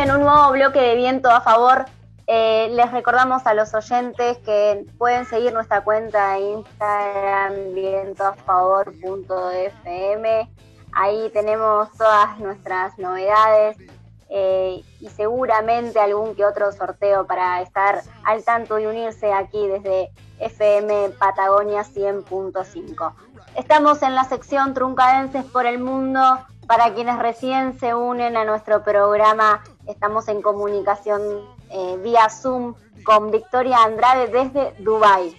[0.00, 1.84] en un nuevo bloque de Viento a Favor.
[2.26, 10.50] Eh, les recordamos a los oyentes que pueden seguir nuestra cuenta de Instagram vientoafavor.fm.
[10.92, 13.76] Ahí tenemos todas nuestras novedades
[14.30, 20.10] eh, y seguramente algún que otro sorteo para estar al tanto y unirse aquí desde
[20.38, 23.12] FM Patagonia 100.5.
[23.54, 26.38] Estamos en la sección Truncadenses por el Mundo.
[26.70, 31.20] Para quienes recién se unen a nuestro programa, estamos en comunicación
[31.68, 35.34] eh, vía Zoom con Victoria Andrade desde Dubai.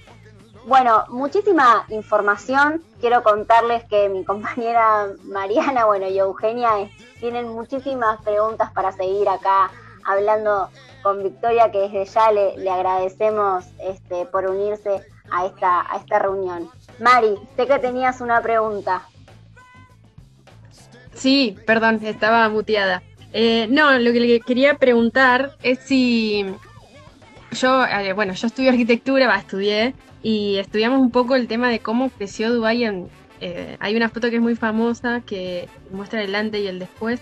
[0.65, 2.83] Bueno, muchísima información.
[2.99, 6.91] Quiero contarles que mi compañera Mariana, bueno, y Eugenia eh,
[7.21, 9.71] tienen muchísimas preguntas para seguir acá
[10.03, 10.67] hablando
[11.01, 16.69] con Victoria, que desde ya le, agradecemos este, por unirse a esta, a esta reunión.
[16.99, 19.07] Mari, sé que tenías una pregunta.
[21.21, 23.03] Sí, perdón, estaba muteada.
[23.31, 26.43] Eh, no, lo que le quería preguntar es si
[27.51, 31.77] yo, eh, bueno, yo estudio arquitectura, va, estudié y estudiamos un poco el tema de
[31.77, 32.85] cómo creció Dubái.
[33.39, 37.19] Eh, hay una foto que es muy famosa que muestra el antes y el después.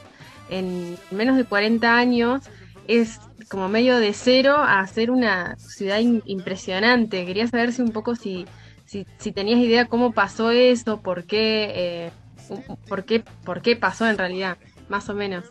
[0.49, 2.43] En menos de 40 años
[2.87, 7.25] es como medio de cero a ser una ciudad impresionante.
[7.25, 8.45] Quería saber si un poco si,
[8.85, 12.11] si, tenías idea cómo pasó eso, por qué, eh,
[12.87, 15.45] por qué, por qué pasó en realidad, más o menos.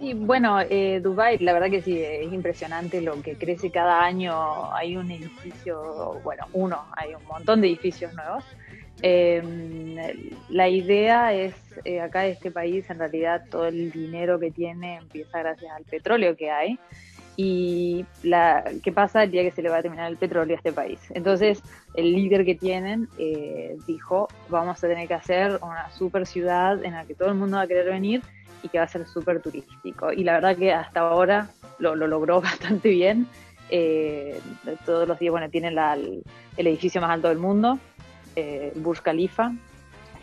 [0.00, 4.74] Y bueno, eh, Dubai, la verdad que sí, es impresionante lo que crece cada año.
[4.74, 8.44] Hay un edificio, bueno, uno, hay un montón de edificios nuevos.
[9.02, 9.96] Em,
[10.48, 11.54] la idea es,
[11.84, 15.84] eh, acá en este país, en realidad todo el dinero que tiene empieza gracias al
[15.84, 16.78] petróleo que hay.
[17.36, 20.58] Y la, ¿qué pasa el día que se le va a terminar el petróleo a
[20.58, 21.00] este país?
[21.10, 21.62] Entonces,
[21.94, 26.92] el líder que tienen eh, dijo, vamos a tener que hacer una super ciudad en
[26.92, 28.22] la que todo el mundo va a querer venir
[28.62, 30.12] y que va a ser súper turístico.
[30.12, 33.26] Y la verdad que hasta ahora lo, logró bastante bien.
[33.68, 34.38] Eh,
[34.86, 36.22] todos los días, bueno, tienen el,
[36.56, 37.80] edificio más alto del mundo,
[38.36, 39.52] eh, Burj Khalifa.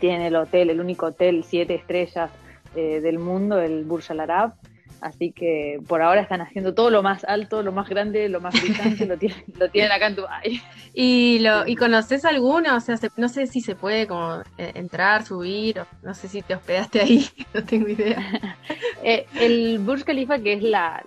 [0.00, 2.30] Tienen el hotel, el único hotel siete estrellas
[2.74, 4.54] del mundo, el Burj Al Arab.
[5.02, 8.54] Así que por ahora están haciendo todo lo más alto, lo más grande, lo más
[8.54, 10.62] brillante, lo, tienen, lo tienen acá en Dubái.
[10.94, 12.76] ¿Y, lo, ¿Y conoces alguno?
[12.76, 16.40] O sea, no sé si se puede como eh, entrar, subir, o no sé si
[16.42, 18.22] te hospedaste ahí, no tengo idea.
[19.04, 21.02] Eh, el Burj Khalifa, que es la,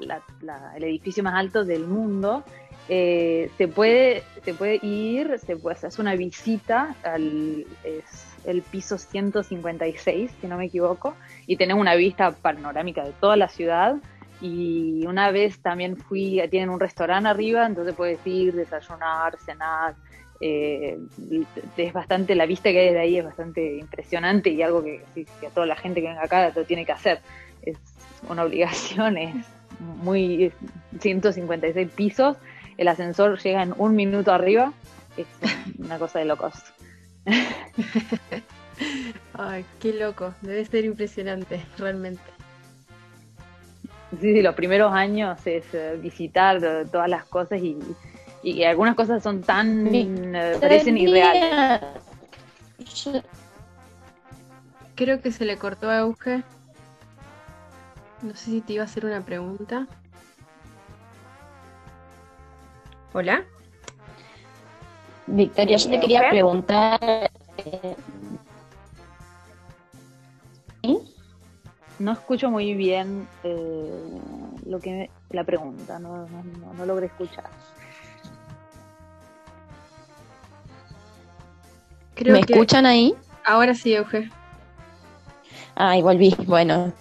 [0.75, 2.43] el edificio más alto del mundo,
[2.89, 7.65] eh, se, puede, se puede ir, se puede hacer una visita al...
[7.85, 11.15] Es, el piso 156, si no me equivoco,
[11.47, 13.95] y tenemos una vista panorámica de toda la ciudad.
[14.41, 19.95] Y una vez también fui, tienen un restaurante arriba, entonces puedes ir, desayunar, cenar.
[20.41, 20.99] Eh,
[21.77, 25.01] es bastante, la vista que hay de ahí es bastante impresionante y algo que,
[25.45, 27.19] a toda la gente que venga acá lo tiene que hacer.
[27.61, 27.77] Es
[28.29, 29.35] una obligación, es
[29.79, 30.51] muy
[30.99, 32.37] 156 pisos,
[32.77, 34.73] el ascensor llega en un minuto arriba,
[35.15, 35.27] es
[35.79, 36.74] una cosa de locos.
[39.33, 42.21] Ay, qué loco, debe ser impresionante, realmente.
[44.21, 47.77] Sí, sí, los primeros años es eh, visitar todas las cosas y,
[48.63, 51.81] algunas cosas son tan, eh, parecen irreales.
[54.95, 56.43] Creo que se le cortó a Auge.
[58.21, 59.87] No sé si te iba a hacer una pregunta.
[63.13, 63.45] Hola.
[65.27, 67.31] Victoria, yo te quería preguntar.
[67.57, 67.95] Eh,
[71.99, 74.19] no escucho muy bien eh,
[74.65, 76.27] lo que la pregunta, no,
[76.77, 77.45] no, logré escuchar.
[82.23, 83.13] ¿Me escuchan ahí?
[83.43, 84.29] Ahora sí, Euge.
[85.75, 86.35] Ay, volví.
[86.45, 86.93] Bueno,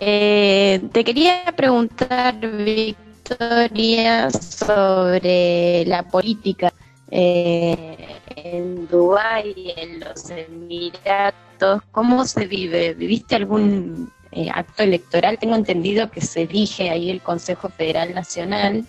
[0.00, 6.72] eh, te quería preguntar, Victoria, sobre la política
[7.10, 12.94] eh, en Dubái, en los Emiratos, ¿cómo se vive?
[12.94, 15.38] ¿Viviste algún eh, acto electoral?
[15.38, 18.84] Tengo entendido que se elige ahí el Consejo Federal Nacional.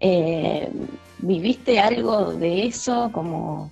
[0.00, 0.68] Eh,
[1.18, 3.10] ¿Viviste algo de eso?
[3.12, 3.70] Como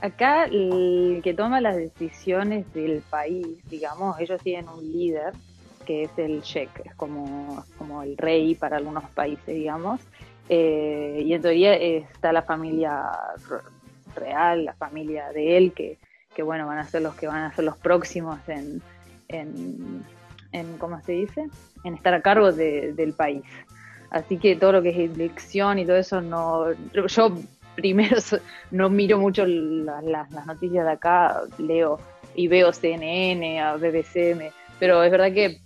[0.00, 5.32] Acá el que toma las decisiones del país, digamos, ellos tienen un líder
[5.86, 10.00] que es el sheikh, es como, como el rey para algunos países, digamos,
[10.48, 13.10] eh, y en teoría está la familia
[14.14, 17.64] real, la familia de él, que, bueno, van a ser los que van a ser
[17.64, 18.82] los próximos en,
[19.28, 21.48] en, ¿cómo se dice?
[21.84, 23.42] En estar a cargo del país.
[24.10, 26.72] Así que todo lo que es elección y todo eso, no
[27.08, 27.36] yo
[27.74, 28.16] primero
[28.70, 31.98] no miro mucho las noticias de acá, leo
[32.34, 35.58] y veo CNN, a BBC, pero es verdad que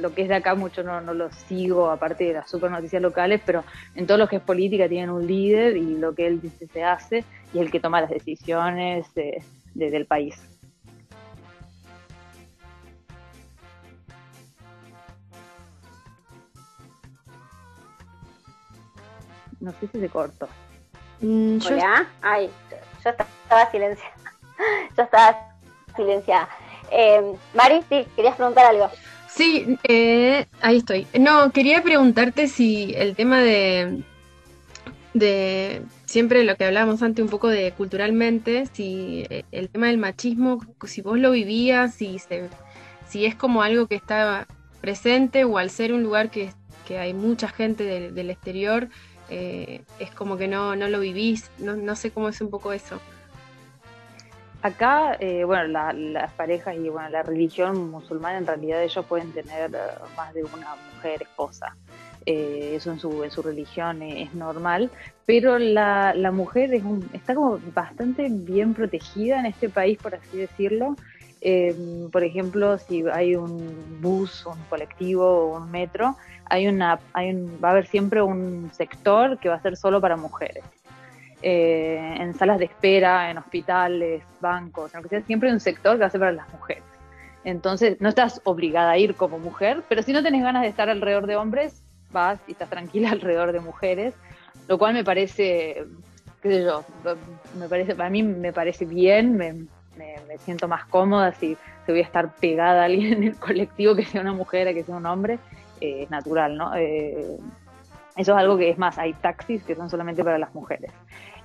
[0.00, 3.02] lo que es de acá mucho no, no lo sigo, aparte de las super noticias
[3.02, 3.64] locales, pero
[3.94, 6.82] en todo lo que es política tienen un líder y lo que él dice se
[6.82, 9.06] hace y es el que toma las decisiones
[9.74, 10.36] del país.
[19.60, 20.48] No sé si se cortó.
[21.20, 22.06] Mm, Hola.
[22.22, 22.50] Ay,
[23.04, 24.14] yo estaba silenciada.
[24.96, 25.54] yo estaba
[25.94, 26.48] silenciada.
[26.90, 28.90] Eh, Mari, sí, querías preguntar algo.
[29.34, 31.06] Sí, eh, ahí estoy.
[31.18, 34.02] No, quería preguntarte si el tema de,
[35.14, 39.98] de siempre lo que hablábamos antes un poco de culturalmente, si eh, el tema del
[39.98, 42.48] machismo, si vos lo vivías, si, se,
[43.08, 44.46] si es como algo que está
[44.80, 46.50] presente o al ser un lugar que,
[46.86, 48.88] que hay mucha gente del exterior,
[49.30, 52.72] eh, es como que no, no lo vivís, no, no sé cómo es un poco
[52.72, 53.00] eso.
[54.62, 59.74] Acá, eh, bueno, las parejas y bueno, la religión musulmana en realidad ellos pueden tener
[59.74, 59.78] eh,
[60.16, 61.76] más de una mujer esposa.
[62.26, 64.90] Eh, eso en su, en su religión es, normal,
[65.24, 66.82] pero la, la mujer es
[67.14, 70.94] está como bastante bien protegida en este país, por así decirlo.
[72.12, 77.32] por ejemplo, si hay un bus, un colectivo o un metro, hay una, hay
[77.64, 80.64] va a haber siempre un sector que va a ser solo para mujeres.
[81.42, 85.60] Eh, en salas de espera, en hospitales, bancos, en lo que sea, siempre hay un
[85.60, 86.82] sector que ser para las mujeres.
[87.44, 90.90] Entonces, no estás obligada a ir como mujer, pero si no tenés ganas de estar
[90.90, 91.82] alrededor de hombres,
[92.12, 94.14] vas y estás tranquila alrededor de mujeres,
[94.68, 95.84] lo cual me parece,
[96.42, 96.84] qué sé yo,
[97.58, 99.66] me parece, a mí me parece bien, me,
[100.38, 104.04] siento más cómoda si, se voy a estar pegada a alguien en el colectivo que
[104.04, 105.38] sea una mujer que sea un hombre,
[105.80, 106.74] eh, es natural, ¿no?
[106.76, 107.36] Eh,
[108.20, 110.92] eso es algo que es más, hay taxis que son solamente para las mujeres.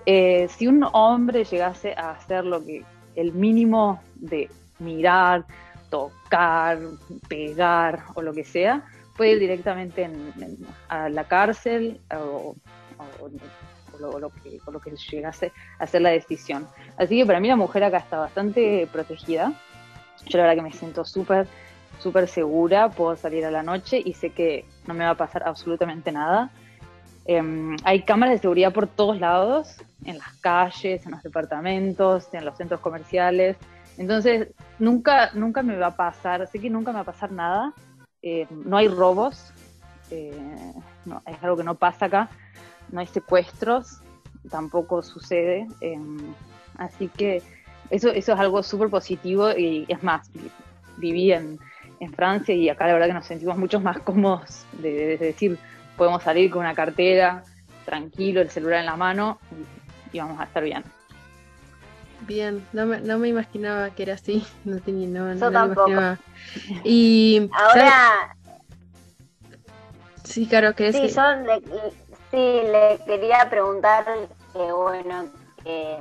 [0.05, 2.83] Eh, si un hombre llegase a hacer lo que
[3.15, 4.49] el mínimo de
[4.79, 5.45] mirar,
[5.89, 6.79] tocar,
[7.27, 8.83] pegar o lo que sea,
[9.15, 10.09] puede ir directamente
[10.89, 12.55] a la cárcel o,
[13.99, 16.67] lo, que, lo que llegase a hacer la decisión.
[16.97, 19.53] Así que para mí la mujer acá está bastante protegida.
[20.27, 21.47] Yo la verdad que me siento súper,
[21.99, 25.43] súper segura, puedo salir a la noche y sé que no me va a pasar
[25.47, 26.51] absolutamente nada.
[27.25, 32.45] Em, hay cámaras de seguridad por todos lados, en las calles, en los departamentos, en
[32.45, 33.57] los centros comerciales.
[33.97, 37.73] Entonces, nunca, nunca me va a pasar, sé que nunca me va a pasar nada.
[38.21, 39.51] Em, no hay robos,
[40.11, 40.71] eh,
[41.05, 42.29] no, es algo que no pasa acá.
[42.91, 44.01] No hay secuestros,
[44.49, 45.67] tampoco sucede.
[45.81, 46.17] Em,
[46.77, 47.41] así que
[47.89, 50.29] eso, eso es algo súper positivo y es más,
[50.97, 51.59] viví en,
[51.99, 55.57] en, Francia y acá la verdad que nos sentimos mucho más cómodos de decir,
[55.97, 57.43] podemos salir con una cartera,
[57.85, 59.39] tranquilo, el celular en la mano
[60.11, 60.83] y, vamos a estar bien.
[62.21, 65.91] Bien, no me, no me imaginaba que era así, no tenía, no, Yo tampoco.
[66.83, 68.35] Y ahora
[70.23, 71.61] sí, claro, que sí, yo le,
[72.31, 74.05] sí le quería preguntar
[74.53, 75.25] que bueno
[75.63, 75.99] que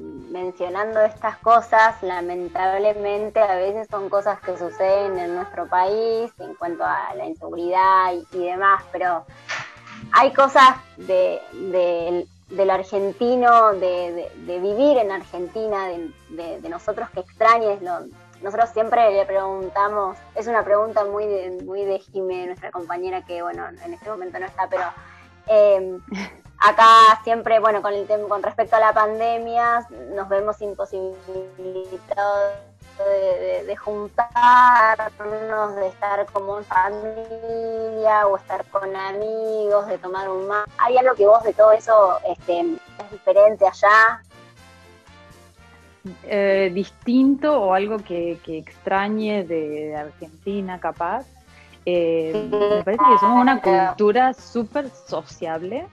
[0.00, 6.84] mencionando estas cosas, lamentablemente a veces son cosas que suceden en nuestro país en cuanto
[6.84, 9.24] a la inseguridad y, demás, pero
[10.12, 11.40] hay cosas de,
[12.48, 15.88] del argentino, de, vivir en Argentina,
[16.30, 17.80] de, nosotros que extrañes.
[18.42, 23.42] nosotros siempre le preguntamos, es una pregunta muy de, muy de Jimé, nuestra compañera que
[23.42, 24.84] bueno, en este momento no está, pero...
[25.46, 25.98] Eh,
[26.66, 32.54] Acá siempre, bueno, con el tema, con respecto a la pandemia, nos vemos imposibilitados
[33.66, 40.64] de, juntarnos, de estar como en familia o estar con amigos, de tomar un mar.
[40.78, 44.22] ¿Hay algo que vos de todo eso este, es diferente allá?
[46.22, 51.26] Eh, distinto o algo que, extrañe de, Argentina, capaz.
[51.84, 55.86] Eh, me parece que somos una cultura súper sociable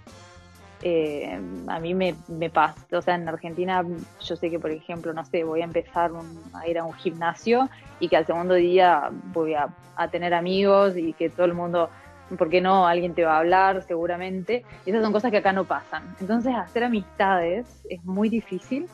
[0.83, 2.15] eh, a mí me,
[2.49, 3.83] pasa, o sea, en Argentina
[4.19, 6.11] yo sé que, por ejemplo, no sé, voy a empezar
[6.53, 7.69] a ir a un gimnasio
[7.99, 9.69] y que al segundo día voy a,
[10.11, 11.87] tener amigos y que todo el mundo,
[12.35, 12.87] ¿por qué no?
[12.87, 14.65] Alguien te va a hablar seguramente.
[14.83, 16.15] Esas son cosas que acá no pasan.
[16.19, 18.87] Entonces, hacer amistades es muy difícil,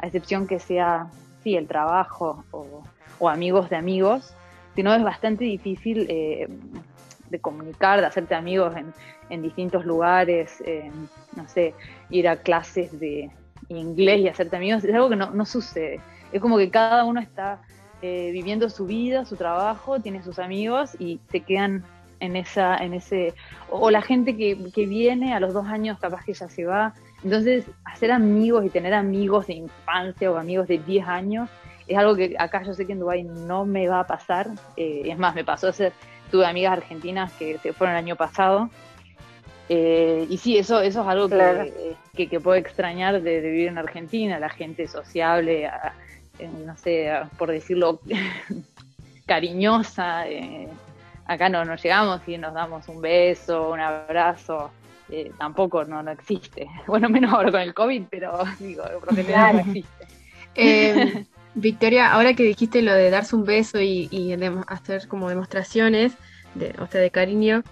[0.00, 1.08] a excepción que sea,
[1.42, 4.34] sí, el trabajo o, amigos de amigos,
[4.74, 6.48] sino es bastante difícil eh,
[7.30, 8.92] de comunicar, de hacerte amigos en,
[9.30, 10.62] en distintos lugares,
[11.34, 11.74] no sé,
[12.10, 13.30] ir a clases de
[13.68, 16.00] inglés y hacerte amigos, es algo que no, sucede.
[16.32, 17.60] Es como que cada uno está
[18.02, 21.84] eh, viviendo su vida, su trabajo, tiene sus amigos y se quedan
[22.20, 23.34] en esa, en ese,
[23.68, 26.94] o la gente que, que viene a los dos años capaz que ya se va.
[27.22, 31.50] Entonces, hacer amigos y tener amigos de infancia o amigos de 10 años
[31.86, 34.50] es algo que acá yo sé que en Dubái no me va a pasar.
[34.76, 35.92] Eh, es más, me pasó a ser,
[36.30, 38.70] tuve amigas argentinas que se fueron el año pasado.
[39.68, 44.38] Eh, y sí, eso, eso es algo que, que, puedo extrañar de, vivir en Argentina,
[44.38, 45.68] la gente sociable,
[46.64, 48.00] no sé, por decirlo,
[49.26, 50.24] cariñosa.
[51.26, 54.70] acá no nos llegamos y nos damos un beso, un abrazo.
[55.36, 56.68] tampoco no, no existe.
[56.86, 60.06] Bueno, menos ahora con el COVID, pero digo, no existe.
[61.56, 64.32] Eh, Victoria, ahora que dijiste lo de darse un beso y,
[64.66, 66.12] hacer como demostraciones,
[66.54, 67.62] de, o sea, de cariño,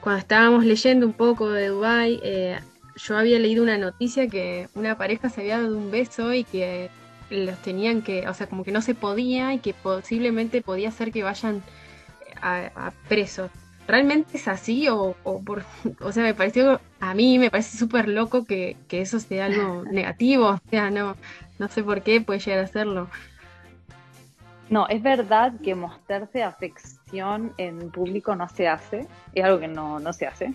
[0.00, 2.58] cuando estábamos leyendo un poco de Dubai, eh,
[2.96, 6.90] yo había leído una noticia que una pareja se había dado un beso y que
[7.30, 11.12] los tenían que, o sea, como que no se podía y que posiblemente podía ser
[11.12, 11.62] que vayan
[12.40, 13.50] a, a presos.
[13.88, 15.64] ¿Realmente es así o, por,
[16.00, 20.50] o sea, me pareció, a mí me parece súper loco que, eso sea algo negativo,
[20.50, 21.16] o sea, no,
[21.58, 23.08] no sé por qué puede llegar a serlo.
[24.68, 29.98] No, es verdad que mostrarse afección en público no se hace, es algo que no,
[29.98, 30.52] no se hace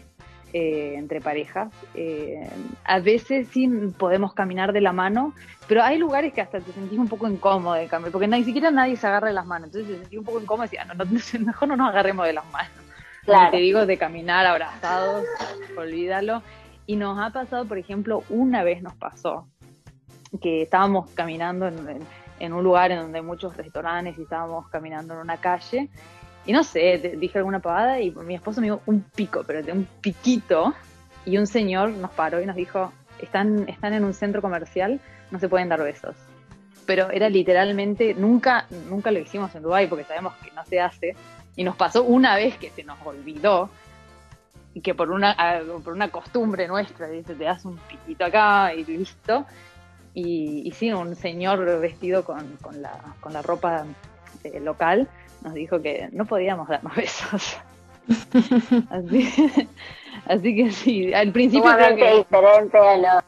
[0.54, 1.74] eh, entre parejas.
[1.96, 2.48] Eh,
[2.84, 5.34] a veces sí podemos caminar de la mano,
[5.68, 8.70] pero hay lugares que hasta te sentís un poco incómodo de cambio, porque ni siquiera
[8.70, 10.94] nadie se agarra de las manos, entonces te sentís un poco incómodo y decís, ah,
[10.94, 11.12] no, no,
[11.48, 12.73] mejor no nos agarremos de las manos.
[13.26, 15.26] Te digo de caminar abrazados,
[15.78, 16.44] olvídalo.
[16.86, 19.48] Y nos ha pasado, por ejemplo, una vez nos pasó
[20.42, 25.22] que estábamos caminando en, un lugar en donde hay muchos restaurantes y estábamos caminando en
[25.22, 25.90] una calle.
[26.46, 29.72] Y no sé, dije alguna pavada y mi esposo me dijo un pico, pero de
[29.72, 30.74] un piquito.
[31.26, 35.00] Y un señor nos paró y nos dijo, están, están en un centro comercial,
[35.32, 36.18] no se pueden dar besos.
[36.86, 41.16] Pero era literalmente, nunca, nunca lo hicimos en Dubái porque sabemos que no se hace,
[41.56, 43.70] y nos pasó una vez que se nos olvidó,
[44.74, 45.36] y que por una,
[45.84, 49.46] por una costumbre nuestra, dice, te das un piquito acá y listo.
[50.16, 53.86] Y, y sí, un señor vestido con, con, la, con la ropa
[54.44, 55.08] eh, local
[55.44, 57.58] nos dijo que no podíamos darnos besos.
[58.90, 59.68] así,
[60.28, 62.16] así, que sí, al principio creo que...
[62.18, 63.24] diferente a lo...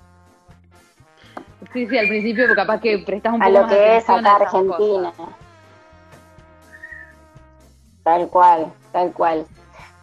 [1.74, 5.14] Sí, sí, al principio capaz que prestas un poco a lo que es acá Argentina.
[8.06, 9.48] Tal cual, tal cual.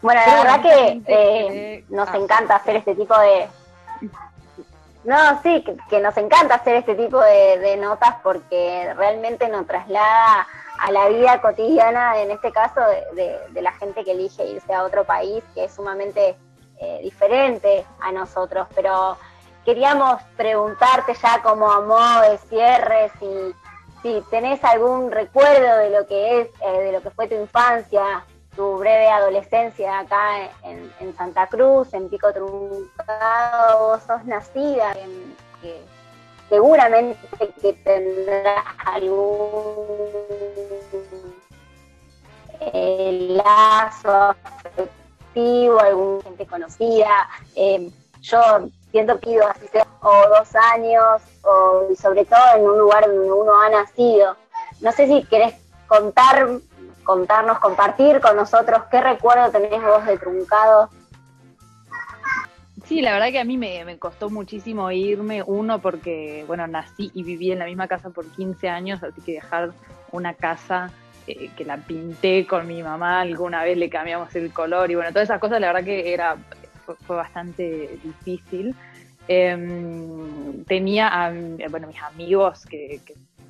[0.02, 2.16] Bueno, la verdad que eh, nos ah.
[2.16, 3.48] encanta hacer este tipo de...
[5.04, 10.48] No, sí, que, nos encanta hacer este tipo de, notas porque realmente nos traslada
[10.80, 12.80] a la vida cotidiana, en este caso,
[13.14, 16.36] de, la gente que elige irse a otro país, que es sumamente
[16.80, 18.66] eh, diferente a nosotros.
[18.74, 19.16] Pero
[19.64, 23.54] queríamos preguntarte ya como a modo de cierre si
[24.02, 28.24] si tenés algún recuerdo de lo que es, eh, de lo que fue tu infancia,
[28.56, 35.80] tu breve adolescencia acá en, Santa Cruz, en Pico Truncado, vos sos nacida, en, que
[36.48, 37.18] seguramente
[37.60, 39.96] que tendrás algún
[42.60, 47.28] eh, lazo afectivo, alguna gente conocida.
[47.54, 47.90] Eh,
[48.20, 52.78] yo siento que ido así sea o dos años, o, y sobre todo en un
[52.78, 54.36] lugar donde uno ha nacido.
[54.80, 55.54] No sé si querés
[55.86, 56.48] contar,
[57.04, 60.90] contarnos, compartir con nosotros qué recuerdo tenés vos de Truncado.
[62.84, 67.22] Sí, la verdad que a mí me, costó muchísimo irme, uno porque, bueno, nací y
[67.22, 69.72] viví en la misma casa por 15 años, así que dejar
[70.10, 70.90] una casa
[71.28, 75.10] eh, que la pinté con mi mamá, alguna vez le cambiamos el color y bueno,
[75.10, 76.36] todas esas cosas, la verdad que era
[77.06, 78.74] fue, bastante difícil.
[79.28, 81.32] Em, tenía
[81.70, 83.00] bueno, mis amigos que,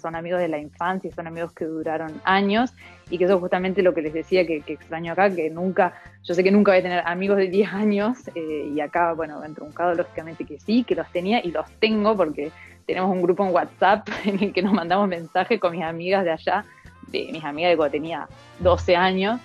[0.02, 2.74] son amigos de la infancia, son amigos que duraron años
[3.08, 5.94] y que eso es justamente lo que les decía que, extraño acá, que nunca,
[6.24, 9.42] yo sé que nunca voy a tener amigos de 10 años eh, y acá, bueno,
[9.44, 12.50] entruncado lógicamente que sí, que los tenía y los tengo porque
[12.84, 16.32] tenemos un grupo en WhatsApp en el que nos mandamos mensajes con mis amigas de
[16.32, 16.64] allá,
[17.08, 19.40] de mis amigas de cuando tenía 12 años.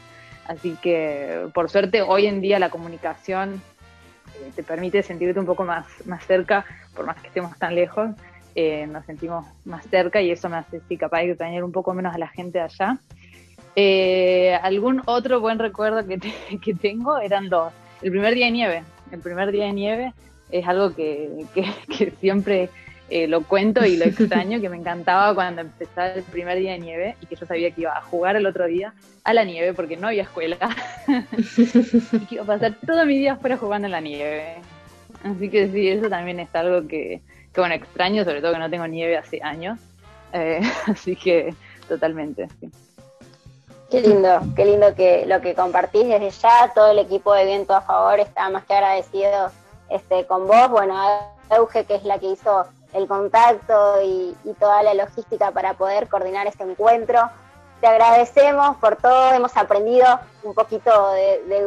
[0.47, 3.61] Así que por suerte hoy en día la comunicación
[4.55, 6.65] te permite sentirte un poco más, más cerca,
[6.95, 8.11] por más que estemos tan lejos,
[8.55, 12.15] eh, nos sentimos más cerca y eso me hace capaz de extrañar un poco menos
[12.15, 12.97] a la gente allá.
[13.75, 16.17] Eh, algún otro buen recuerdo que,
[16.61, 18.83] que tengo eran los, el primer día de nieve.
[19.11, 20.13] El primer día de nieve
[20.49, 22.69] es algo que, que siempre
[23.09, 26.79] eh, lo cuento y lo extraño, que me encantaba cuando empezaba el primer día de
[26.79, 29.73] nieve y que yo sabía que iba a jugar el otro día a la nieve
[29.73, 30.57] porque no había escuela
[31.07, 34.55] y que iba a pasar todo mi día fuera jugando en la nieve.
[35.23, 37.21] Así que sí, eso también es algo que,
[37.53, 39.79] que bueno, extraño, sobre todo que no tengo nieve hace años.
[40.33, 41.53] Eh, así que
[41.87, 42.69] totalmente, sí.
[43.89, 47.73] Qué lindo, qué lindo que lo que compartís desde ya, todo el equipo de Viento
[47.73, 49.49] a Favor está más que agradecido
[49.89, 50.93] este, con vos, bueno,
[51.49, 52.65] Euge, que es la que hizo
[52.97, 57.29] el contacto y, toda la logística para poder coordinar este encuentro.
[57.79, 61.63] Te agradecemos por todo, hemos aprendido un poquito de, de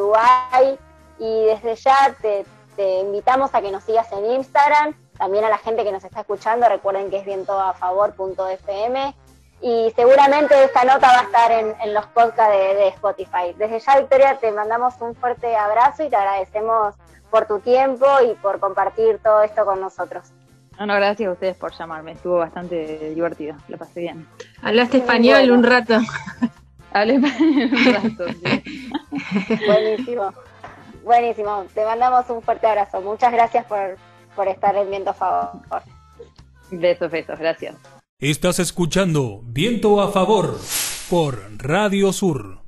[1.20, 2.44] y desde ya te,
[2.74, 6.20] te, invitamos a que nos sigas en Instagram, también a la gente que nos está
[6.20, 9.14] escuchando, recuerden que es vientoafavor.fm
[9.60, 13.54] y seguramente esta nota va a estar en, los podcasts de, de, Spotify.
[13.56, 16.94] Desde ya, Victoria, te mandamos un fuerte abrazo y te agradecemos
[17.30, 20.32] por tu tiempo y por compartir todo esto con nosotros.
[20.80, 24.26] No, gracias a ustedes por llamarme, estuvo bastante divertido, lo pasé bien.
[24.62, 25.98] Hablaste español un rato.
[26.92, 28.24] Hablé español un rato,
[29.66, 30.32] Buenísimo,
[31.04, 31.66] buenísimo.
[31.74, 33.02] Te mandamos un fuerte abrazo.
[33.02, 33.98] Muchas gracias por,
[34.34, 35.60] por estar en Viento a Favor.
[36.70, 37.76] Besos, besos, gracias.
[38.18, 40.58] Estás escuchando Viento a Favor
[41.10, 42.59] por Radio Sur.